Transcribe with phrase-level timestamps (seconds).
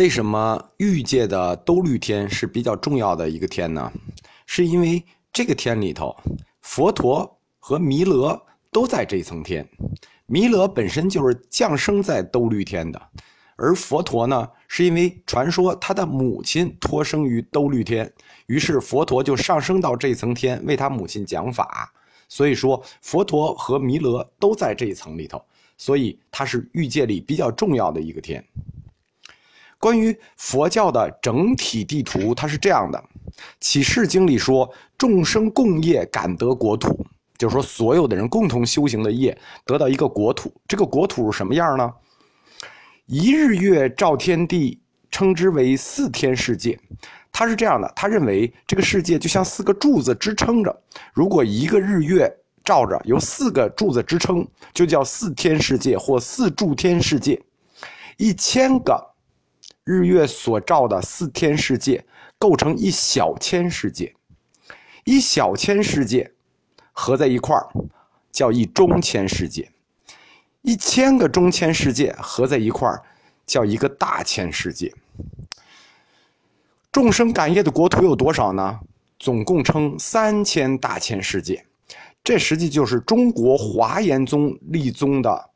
[0.00, 3.92] 为什么欲界的兜率天是比较重要的一个天呢？
[4.46, 6.16] 是因为这个天里头，
[6.62, 8.40] 佛陀和弥勒
[8.72, 9.68] 都在这层天。
[10.24, 12.98] 弥勒本身就是降生在兜率天的，
[13.56, 18.10] 而佛陀呢，是因为传说他的母亲托生于兜率天，
[18.46, 21.92] 于是佛陀就上升到这层天为他母亲讲法。
[22.26, 25.44] 所以说，佛陀和弥勒都在这一层里头，
[25.76, 28.42] 所以它是欲界里比较重要的一个天。
[29.80, 33.02] 关于佛教的整体地图，它是这样的：
[33.60, 37.04] 《启示经》里说，众生共业，感得国土，
[37.38, 40.52] 就是说所有的人共同修行的业，得到一个国土。
[40.68, 41.90] 这个国土是什么样呢？
[43.06, 44.78] 一日月照天地，
[45.10, 46.78] 称之为四天世界。
[47.32, 50.82] 他是这样的，他认为这个世界就像四个柱子支撑着，
[51.14, 52.30] 如果一个日月
[52.62, 57.40] 照着，由四个柱子支撑，就叫四天世界或四柱天世界。
[58.18, 59.06] 一千个。
[59.90, 62.04] 日月所照的四天世界
[62.38, 64.14] 构成一小千世界，
[65.02, 66.30] 一小千世界
[66.92, 67.68] 合在一块儿
[68.30, 69.68] 叫一中千世界，
[70.62, 73.02] 一千个中千世界合在一块儿
[73.44, 74.94] 叫一个大千世界。
[76.92, 78.78] 众生感业的国土有多少呢？
[79.18, 81.66] 总共称三千大千世界，
[82.22, 85.50] 这实际就是中国华严宗立宗的。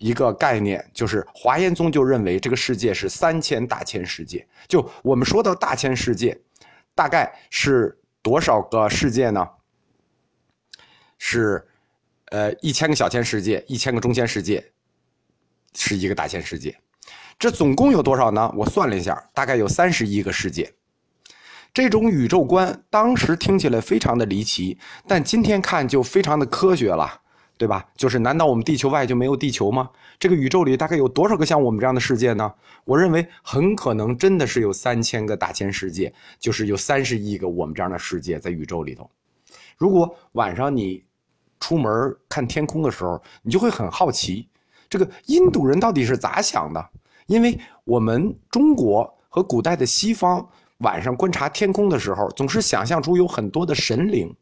[0.00, 4.44] 一个概念就是华严宗就认为这个世界是三千大千世界。
[4.66, 6.36] 就我们说的大千世界，
[6.94, 9.46] 大概是多少个世界呢？
[11.18, 11.62] 是，
[12.30, 14.72] 呃，一千个小千世界，一千个中千世界，
[15.74, 16.74] 是一个大千世界。
[17.38, 18.50] 这总共有多少呢？
[18.56, 20.72] 我算了一下，大概有三十亿个世界。
[21.74, 27.20] 这种宇宙观当时听起来非常的离奇，但今天看就非常的科学了。
[27.60, 27.86] 对吧？
[27.94, 29.90] 就是难道我们地球外就没有地球吗？
[30.18, 32.50] 这个宇宙里大概有多少个像我们这样的世界呢？
[32.86, 39.10] 我认为很可能真的是有三千个大千世界，就是有三十亿个我们这样的世界在宇宙里头。
[39.76, 41.04] 如果晚上你
[41.60, 44.48] 出门看天空的时候，你就会很好奇，
[44.88, 46.82] 这个印度人到底是咋想的？
[47.26, 50.48] 因为我们中国和古代的西方
[50.78, 54.34] 晚上观察天空的时候，总是想象出有很多的神灵，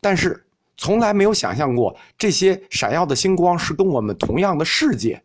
[0.00, 0.45] 但是。
[0.76, 5.22] 从来没有想象过这些闪耀的星光是跟我们同样的世界，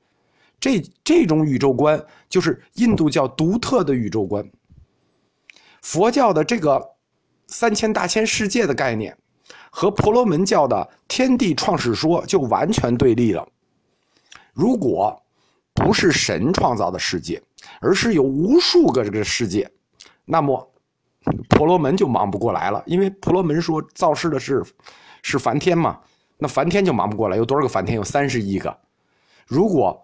[0.59, 4.49] 这这种宇宙观就是印度教独特的宇宙观。
[5.81, 6.81] 佛教的这个
[7.47, 9.17] 三千大千世界的概念，
[9.69, 13.45] 和婆罗门教的天地创始说就完全对立了。
[14.53, 15.21] 如果
[15.73, 17.41] 不是神创造的世界，
[17.81, 19.69] 而是有无数个这个世界，
[20.23, 20.71] 那么
[21.49, 24.63] 婆罗门就忙不过来了，因为婆罗门说造世的是。
[25.21, 25.99] 是梵天嘛？
[26.37, 27.95] 那梵天就忙不过来，有多少个梵天？
[27.95, 28.75] 有三十亿个。
[29.45, 30.03] 如果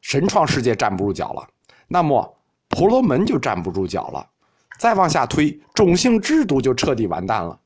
[0.00, 1.48] 神创世界站不住脚了，
[1.88, 2.36] 那么
[2.68, 4.28] 婆罗门就站不住脚了。
[4.78, 7.58] 再往下推，种姓制度就彻底完蛋了。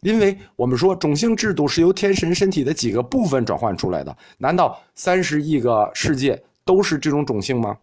[0.00, 7.76] 因为我们说种姓制度是由天神身体的几个部分转换出来的，难道三十亿个世界都是这种种姓吗？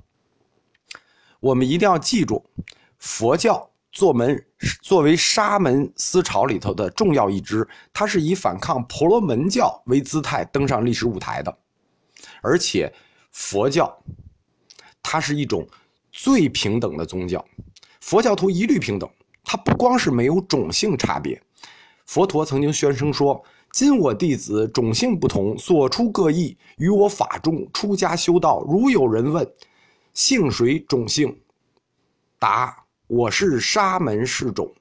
[1.40, 2.44] 我们一定要记住，
[3.00, 3.70] 佛教。
[3.96, 4.46] 做门
[4.82, 11.58] 作为沙门思潮里头的重要一支，它是以反抗婆罗门教为姿态登上历史舞台的，
[12.42, 12.94] 而且
[13.32, 13.98] 佛教
[15.02, 15.66] 它是一种
[16.12, 17.44] 最平等的宗教，
[18.02, 19.10] 佛教徒一律平等，
[19.46, 21.42] 它不光是没有种姓差别。
[22.06, 23.42] 佛陀曾经宣称说
[23.72, 28.62] ：“今我弟子种姓不同，所出各异，于我法中出家修道。
[28.68, 29.50] 如有人问，
[30.14, 31.40] 姓谁种姓？
[32.38, 32.78] 答。”
[33.08, 34.74] 我是沙门氏种，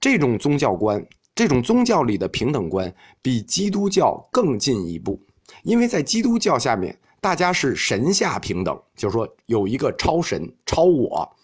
[0.00, 1.04] 这种宗教观，
[1.36, 5.20] 这种宗教里的平等观，比基督教更进一步。
[5.62, 11.36] 因为在基督教下面，大家是神下平等，就是说有一个超神超我，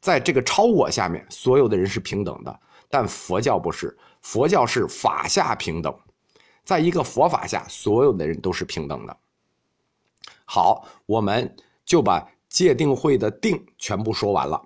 [0.00, 2.60] 在这个超我下面，所有的人是平等的。
[2.90, 5.94] 但佛教不是，佛教是法下平等，
[6.62, 9.16] 在一个佛法下，所有的人都是平等的。
[10.44, 11.56] 好，我们
[11.86, 14.60] 就把戒定慧的定全部说完了。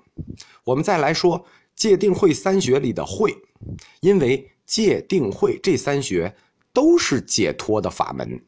[0.64, 1.44] 我们再来说
[1.75, 3.34] 戒定慧三学里的慧，
[4.00, 6.34] 因为戒定慧这三学
[6.72, 8.43] 都是解脱的法门，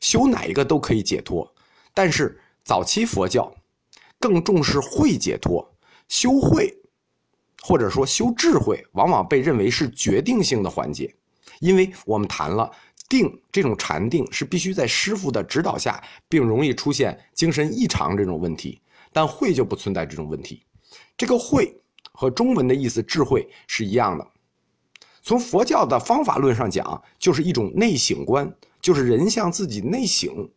[0.00, 1.50] 修哪一个都可以解脱。
[1.94, 3.52] 但是早期佛教
[4.20, 5.66] 更重视慧解脱，
[6.08, 6.72] 修慧
[7.62, 11.12] 或者说修智慧，往往被认为是决定性的环节，
[11.60, 12.70] 因为我们谈了
[13.08, 18.80] 定这种禅定是必须在师傅的指导下，并容易出现精神异常这种问题，
[19.12, 20.62] 但慧就不存在这种问题。
[21.16, 21.80] 这个“慧”
[22.12, 24.26] 和中文的意思“智慧”是一样的。
[25.22, 30.48] 从佛教的方法论上讲，就是一种内省观，就是人向自己内省。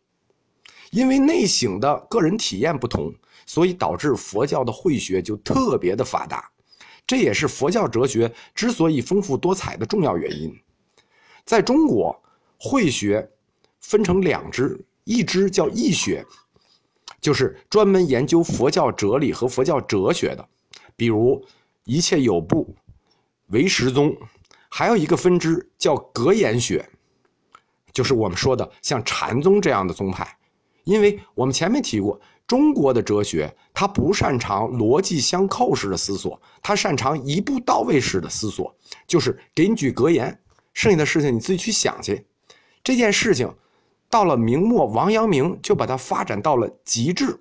[0.90, 3.12] 因为内省的个人体验不同，
[3.46, 6.50] 所以导致佛教的慧学就特别的发达。
[7.06, 10.52] 这也是佛教哲学之所以丰富多彩的重要原因。
[11.44, 12.20] 在中国，
[12.58, 13.28] 慧学
[13.80, 16.24] 分成两支，一支叫义学，
[17.20, 20.48] 就是专门研究佛教哲理和佛教哲学的，
[20.96, 21.44] 比如
[21.84, 22.74] 一切有部、
[23.48, 24.10] 唯识宗；
[24.68, 26.88] 还有一个分支叫格言学，
[27.92, 30.36] 就是我们说的像禅宗这样的宗派。
[30.84, 32.20] 因为我们前面提过。
[32.46, 38.74] 中国的哲学，它不擅长逻辑相扣式的思索，它擅长一步到位式的思索，
[39.06, 40.36] 就是给你举格言，
[40.72, 42.26] 剩下的事情你自己去想去。
[42.82, 43.48] 这件事情
[44.10, 47.38] 到了明末，王阳明就把它发展到了极致，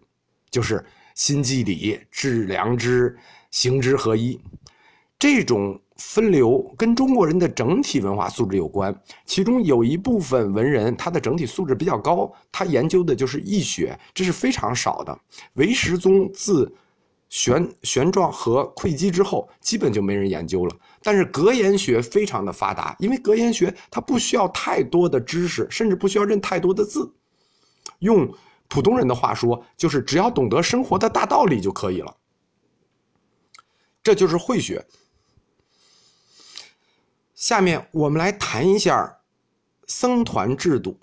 [0.50, 0.86] 就是
[1.16, 3.18] 心即理，致良知，
[3.51, 4.39] 行之合一。
[5.18, 5.77] 这种。
[6.01, 15.19] 分流跟中国人的整体文化素质有关，其中有一部分文人他的整体素质比较高，他研究的就是易学，这是非常少的。
[15.56, 16.74] 唯识宗自
[17.30, 20.76] 旋旋转和慧基之后，基本就没人研究了。
[21.02, 27.12] 但是格言学非常的发达，因为格言学它不需要太多的知识，甚至不需要认太多的字，
[28.00, 28.31] 用
[28.68, 32.16] 普通人的话说，就是只要懂得生活的大道理就可以了。
[34.04, 34.86] 这就是慧学。
[37.36, 39.20] 下面我们来谈一下
[39.88, 41.00] 僧团制度。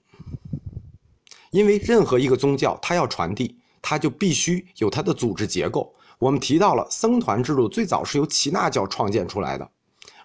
[1.52, 5.94] 因为任何一个宗教，它要传递，它就必须有它的组织结构。
[6.18, 9.70] 我们提到了僧团制度，最早是由耆那教创建出来的，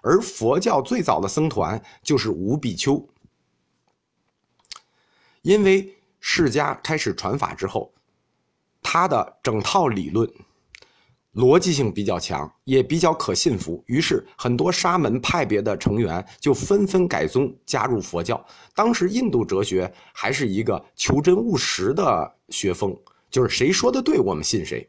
[0.00, 3.06] 而佛教最早的僧团就是五比丘。
[5.42, 7.92] 因为释迦开始传法之后，
[8.82, 10.30] 他的整套理论。
[11.34, 18.44] 逻辑性比较强，也比较可信服，于是很多沙门派别的成员就纷纷改宗加入佛教。
[18.74, 22.94] 当时印度哲学还是一个求真务实的学风，
[23.30, 24.86] 就是谁说的对，我们信谁。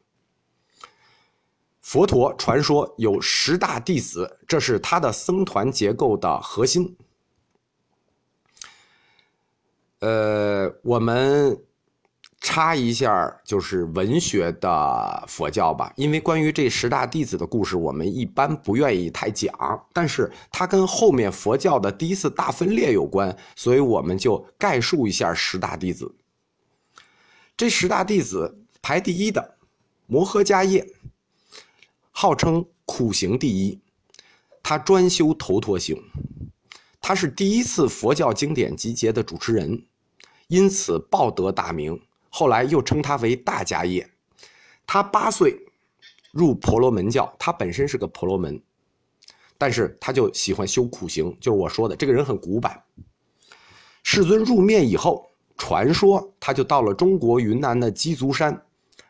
[1.83, 6.97] 佛陀传说有十大弟子，这是他的僧团结构的核心。
[9.99, 11.55] 呃，我们。
[12.45, 19.49] 插一下，就是文学的佛教吧，因为关于这十大弟子的故事，我们一般不愿意太讲，
[19.93, 26.13] 但是它跟后面佛教的第一次大分裂有关，所以我们就概述一下十大弟子。
[27.55, 29.55] 这十大弟子排第一的
[30.05, 30.85] 摩诃迦叶，
[32.15, 33.79] 号称苦行第一，
[34.61, 35.99] 他专修头陀行，
[37.01, 39.83] 他是第一次佛教经典集结的主持人，
[40.47, 41.99] 因此报得大名。
[42.29, 44.07] 后来又称他为大家业，
[44.85, 45.59] 他八岁
[46.31, 48.61] 入婆罗门教，他本身是个婆罗门，
[49.57, 52.81] 但是他就喜欢修苦行，就是我说的这个人很古板。
[54.03, 55.27] 世尊入灭以后，
[55.57, 58.65] 传说他就到了中国云南的鸡足山，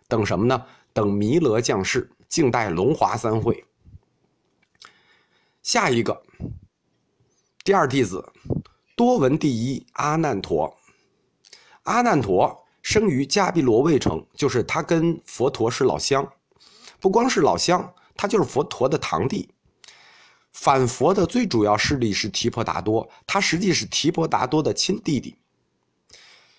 [0.08, 0.66] 等什么呢？
[0.94, 3.64] 等弥勒降世，静待龙华三会。
[5.62, 6.24] 下一个，
[7.64, 8.28] 第二弟子，
[8.96, 10.76] 多闻第一阿难陀，
[11.84, 12.66] 阿难陀。
[12.82, 16.28] 生于迦毗罗卫城，就是他跟佛陀是老乡，
[17.00, 19.48] 不光是老乡，他就是佛陀的堂弟。
[20.54, 25.38] 反佛的最主要势力是提婆达多，他实际是提婆达多的亲弟弟。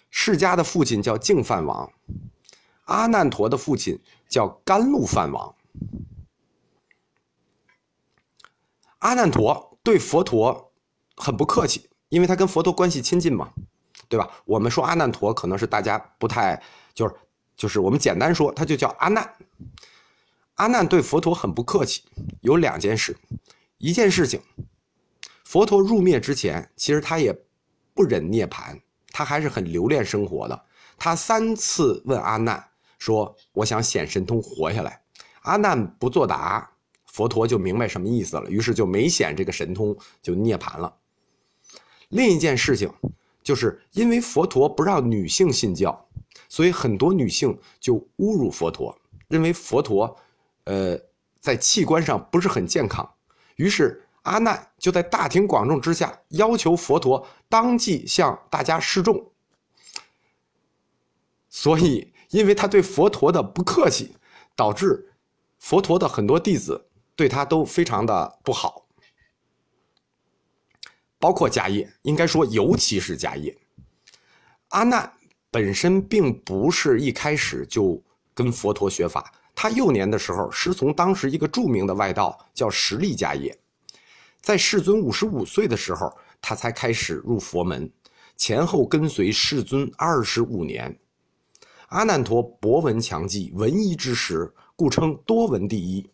[0.08, 1.90] 释迦的父亲叫净饭王，
[2.84, 5.52] 阿难陀的父亲叫甘露饭王。
[8.98, 10.72] 阿难陀对佛陀
[11.16, 13.52] 很不客气，因为他跟佛陀关系亲近嘛。
[14.06, 14.30] 对吧？
[14.44, 16.62] 我们说阿难陀可能是大家不太
[16.92, 17.14] 就是
[17.56, 19.34] 就是我们简单说，他就叫阿难。
[20.56, 22.04] 阿难对佛陀很不客气，
[22.42, 23.16] 有两件事。
[23.78, 24.40] 一件事情，
[25.42, 27.32] 佛陀入灭之前，其实他也
[27.94, 30.64] 不忍涅槃，他还是很留恋生活的。
[30.96, 32.62] 他三次问阿难
[32.98, 35.02] 说：“我想显神通活下来。”
[35.44, 36.70] 阿难不作答，
[37.06, 40.94] 佛陀就明白什么意思了，于是就没显这个神通，就涅槃了。
[42.10, 42.92] 另一件事情。
[43.44, 46.08] 就是因为佛陀不让女性信教，
[46.48, 48.98] 所以很多女性就侮辱佛陀，
[49.28, 50.16] 认为佛陀，
[50.64, 50.98] 呃，
[51.40, 53.06] 在器官上不是很健康。
[53.56, 59.30] 于是阿难就在大庭广众之下要求佛陀当即向大家示众。
[61.50, 64.16] 所以，因为他对佛陀的不客气，
[64.56, 65.12] 导致
[65.64, 66.78] 佛陀的很多弟子
[67.16, 68.86] 对他都非常的不好。
[71.18, 73.56] 包括迦叶，应该说尤其是迦叶。
[74.68, 75.10] 阿难
[75.50, 77.98] 本身并不是一开始就
[78.34, 83.58] 跟佛陀学法，他幼年的时候师从当时一个著名的外道叫实力迦叶，
[84.42, 87.90] 在世尊五十五岁的时候，他才开始入佛门，
[88.36, 90.94] 前后跟随世尊二十五年。
[91.88, 96.04] 阿难陀博闻强记，闻一之时，故称多闻第一。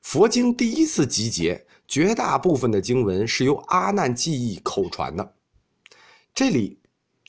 [0.00, 5.34] 佛经第一次集结，绝大部分的经文是由阿难记忆口传的。
[6.32, 6.78] 这里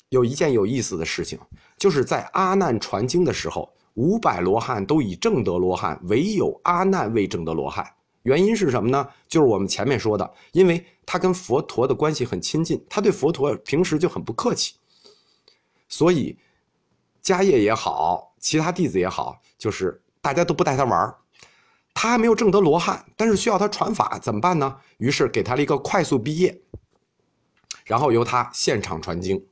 [0.08, 1.38] 有一件有意思的事情，
[1.78, 7.86] 就是在阿难传经的时候，五百罗汉都已证得罗汉，唯有阿难未证得罗汉。
[8.24, 9.06] 原因是什么呢？
[9.28, 14.76] 就是我们前面说的，因为他跟佛陀的关系很亲近，他对佛陀平时就很不客气，
[15.90, 16.38] 所以
[17.22, 21.16] 迦叶也好，其他弟子也好，就是大家都不带他玩
[21.94, 24.78] 他还没有证得罗汉，但是需要他传法，怎么办呢？
[24.98, 26.60] 于是给他了一个快速毕业，
[27.84, 29.46] 然后由他现场传经。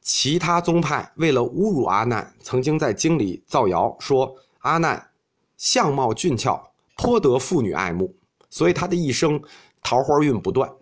[0.00, 5.10] 其他宗派为了侮辱阿难，曾经在经里造谣说阿难
[5.56, 6.70] 相貌俊俏。
[6.96, 8.14] 颇得妇女爱慕，
[8.48, 9.42] 所以他的一生
[9.82, 10.72] 桃花运不断。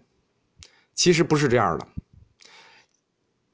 [0.93, 1.87] 其实不是这样的，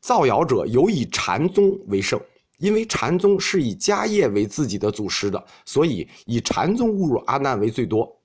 [0.01, 2.21] 造谣者尤以禅宗为盛，
[2.59, 8.17] 因为禅宗是以迦叶为自己的祖师的，所以以禅宗侮辱阿难为最多。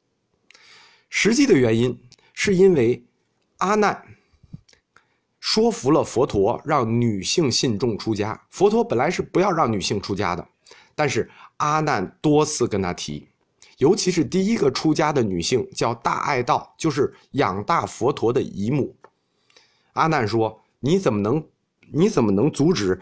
[1.09, 1.99] 实际的原因
[2.33, 3.03] 是因为
[3.57, 4.03] 阿难
[5.39, 8.41] 说服了佛陀，让女性信众出家。
[8.49, 10.47] 佛陀本来是不要让女性出家的，
[10.95, 13.27] 但是阿难多次跟他提。
[13.77, 18.95] 尤其是第一个出家的女性叫大爱道，就是养大佛陀的姨母。
[19.93, 21.43] 阿难说：“你怎么能，
[21.91, 23.01] 你怎么能阻止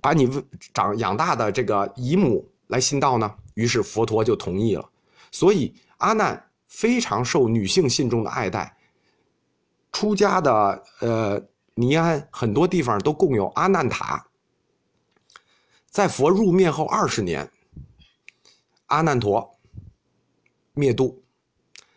[0.00, 0.28] 把你
[0.74, 4.88] 长养大的这个姨母来信道呢？”于是佛陀就同意了。
[5.30, 8.76] 所以阿难非常受女性信众的爱戴。
[9.92, 11.42] 出家的呃
[11.74, 14.24] 尼安很多地方都供有阿难塔。
[15.90, 17.50] 在佛入灭后二十年，
[18.86, 19.56] 阿难陀。
[20.72, 21.22] 灭度，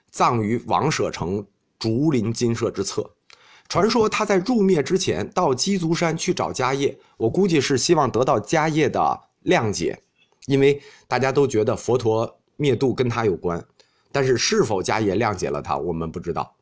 [0.09, 1.45] 葬于王舍城
[1.77, 3.09] 竹林金舍之侧。
[3.67, 9.99] 传说他在入灭之前到鸡足山去找迦叶，我估计是希望得到迦叶的谅解，
[10.45, 13.65] 因为大家都觉得佛陀灭度跟他有关。
[14.11, 16.55] 但是是否迦叶谅解了他，我们不知道。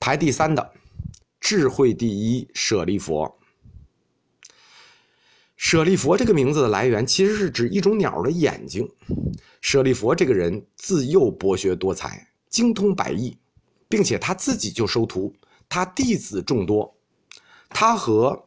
[0.00, 0.72] 排第三的，
[1.38, 3.38] 智慧第一舍利佛。
[5.56, 8.90] 舍利佛这个名字的来源，其实是指一种鸟的眼睛。
[9.60, 13.38] 舍利佛这个人自幼博学多才，精通百艺，
[13.88, 15.34] 并且他自己就收徒，
[15.68, 16.94] 他弟子众多。
[17.68, 18.46] 他和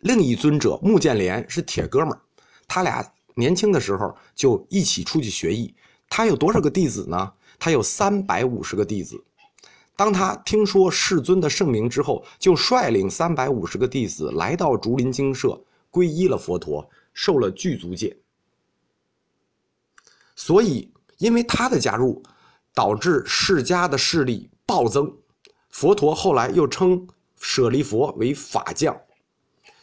[0.00, 2.20] 另一尊者目犍连是铁哥们儿，
[2.66, 5.74] 他俩年轻的时候就一起出去学艺。
[6.08, 7.32] 他有多少个弟子呢？
[7.58, 9.22] 他有三百五十个弟子。
[9.96, 15.60] 当他听说世尊的圣名之后，就率领三百五十个弟子来到竹林精舍。
[15.90, 18.16] 皈依了佛陀，受了具足戒，
[20.34, 22.20] 所以因为他的加入，
[22.74, 25.14] 导致释迦的势力暴增。
[25.70, 27.06] 佛陀后来又称
[27.40, 28.96] 舍利佛为法将，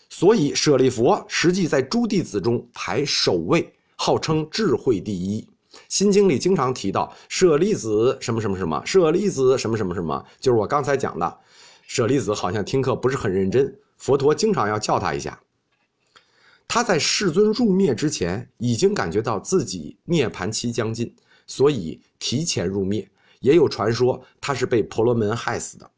[0.10, 5.48] 所以舍利佛实际在诸弟子中排首位，号称智慧第一。
[5.88, 11.38] 心经里经常提到舍利子什么什么什么，舍利子什么什么什么，就是我刚才讲的，
[11.88, 15.40] 舍利子好像听课不是很认真，佛陀经常要叫他一下。
[16.68, 21.14] 他在世尊入灭之前，已经感觉到自己涅槃期将近，
[21.51, 23.05] 所以提前入灭。
[23.41, 25.91] 也有传说他是被婆罗门害死的。